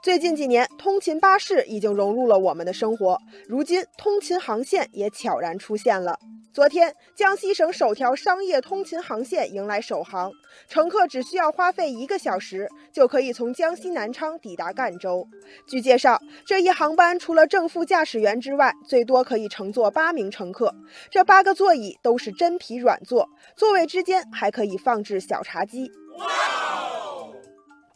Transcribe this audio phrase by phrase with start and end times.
[0.00, 6.18] 最近几年，通勤巴士已经融入了我们的生活，如今通勤航线也悄然出现了。
[6.52, 10.30] 昨天，江西省首条商业通勤航线迎来首航，
[10.68, 15.26] 乘客只需要花费一个小时，就可以从江西南昌抵达赣州。
[15.66, 20.74] 据介绍，这一航班除了正副驾驶员之外，最多可以乘坐八名乘客。
[21.10, 25.90] 这八个座椅都是真皮软座，座位之间还可以放置小茶几。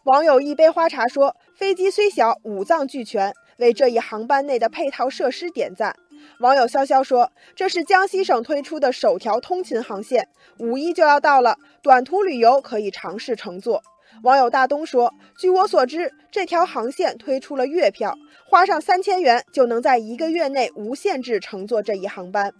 [0.06, 5.96] 网友一杯花茶说：“飞机虽小，五脏俱全，为这一航班内的配套设施点赞。”
[6.38, 10.28] 网友潇潇说：“这是江西省推出的首条通勤航线，
[10.60, 13.82] 五一就要到了，短途旅游可以尝试乘坐。”
[14.22, 18.14] 网友大东说：“据我所知，这条航线推出了月票，
[18.48, 22.52] 花上三千元就能在一个月内无限制乘坐这一航班。”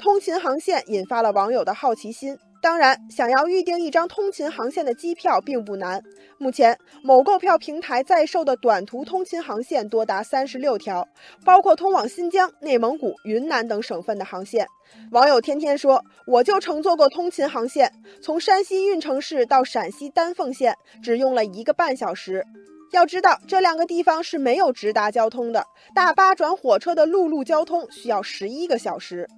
[0.00, 2.38] 通勤航线引发了网友的好奇心。
[2.60, 6.02] 当然，想要预订一张通勤航线的机票并不难。
[6.38, 11.06] 目前，某购票平台在售的短途通勤航线多达三十六条，
[11.44, 14.66] 包括通往新疆、内蒙古、云南等省份的航线。
[15.12, 22.44] 网友天天说：“我就乘坐过通勤航线，从山西运城市到陕西丹凤县只用了一个半小时。
[22.90, 29.28] 要知道，这两个地方是没有直达交通的，大巴转火车的陆路交通需要十一个小时。”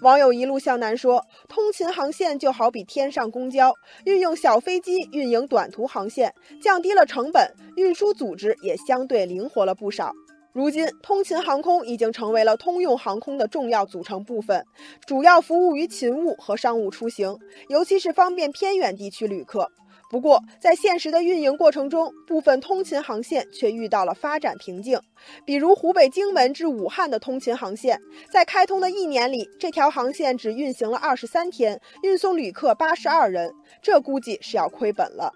[0.00, 6.32] 网友一路向南说：“通勤航线就好比天上公交，运用小飞机运营短途航线，
[6.62, 10.12] 降低了成本，运输组织也相对灵活了不少。
[10.52, 14.64] 如今，通勤航空已经成为了通用航空的重要组成部分，
[15.04, 17.36] 主要服务于勤务和商务出行，
[17.68, 19.68] 尤其是方便偏远地区旅客。”
[20.10, 24.98] 不过，在现实的运营过程中，部分通勤航线却遇到了发展瓶颈。
[25.44, 28.00] 比如湖北荆门至武汉的通勤航线，
[28.32, 35.30] 在开通的一年里，这条航线只运行了二十三天，运送旅客八十二人，这估计是要亏本了。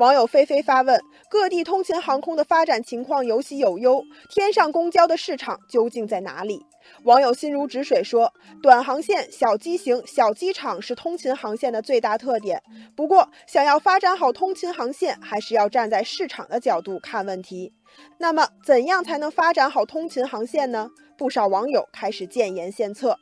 [0.00, 0.98] 网友菲菲发问：
[1.28, 6.64] 各地通勤航空的发展情况有喜有忧，天上公交的市场究竟在哪里？
[7.04, 12.62] 网友心如止水说：“短航线、小机型、小机场是通勤航线的最大特点。
[12.96, 17.74] 不过，想要发展好通勤航线，还是要站在市场的角度看问题。
[18.16, 20.88] 那么，怎样才能发展好通勤航线呢？
[21.18, 23.18] 不少网友开始建言献策。”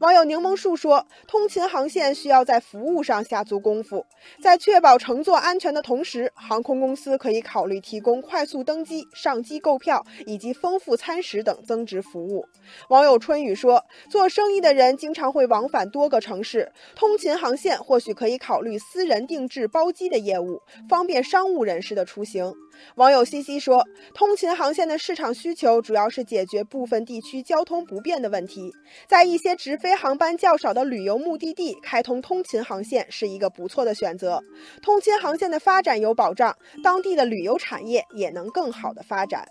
[0.00, 4.04] 网友柠檬树说：“通勤航线需要在服务上下足功夫，
[4.42, 12.46] 在确保乘坐安全的同时，航空公司可以考虑提供快速登机、上机购票以及丰富餐食等增值服务。”
[12.88, 22.52] 网友春雨说：“做生意的人经常会往返多个城市，通勤航线或许可以考虑私人定制包机的业务，方便商务人士的出行。”
[22.96, 28.72] 网友西西说：“通勤航线的市场需求主要是解决部分地区交通不便的问题，
[29.08, 34.42] 在一些直飞航班较少的旅游目的地开通通勤航线是一个不错的选择。
[34.82, 39.46] 通勤航线的发展有保障，当地的旅游产业也能更好的发展。”